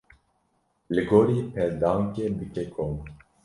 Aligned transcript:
Li 0.93 1.01
gorî 1.09 1.39
peldankê 1.53 2.25
bike 2.39 2.65
kom. 2.73 2.93